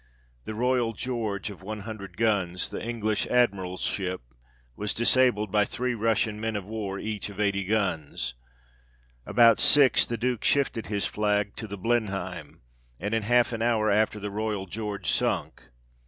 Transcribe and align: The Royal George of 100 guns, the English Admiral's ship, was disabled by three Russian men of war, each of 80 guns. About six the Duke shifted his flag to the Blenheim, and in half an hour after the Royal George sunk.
The 0.45 0.55
Royal 0.55 0.93
George 0.93 1.51
of 1.51 1.61
100 1.61 2.17
guns, 2.17 2.69
the 2.71 2.81
English 2.83 3.27
Admiral's 3.27 3.83
ship, 3.83 4.21
was 4.75 4.95
disabled 4.95 5.51
by 5.51 5.63
three 5.63 5.93
Russian 5.93 6.41
men 6.41 6.55
of 6.55 6.65
war, 6.65 6.97
each 6.97 7.29
of 7.29 7.39
80 7.39 7.65
guns. 7.65 8.33
About 9.27 9.59
six 9.59 10.03
the 10.07 10.17
Duke 10.17 10.43
shifted 10.43 10.87
his 10.87 11.05
flag 11.05 11.55
to 11.57 11.67
the 11.67 11.77
Blenheim, 11.77 12.61
and 12.99 13.13
in 13.13 13.21
half 13.21 13.53
an 13.53 13.61
hour 13.61 13.91
after 13.91 14.19
the 14.19 14.31
Royal 14.31 14.65
George 14.65 15.07
sunk. 15.07 15.65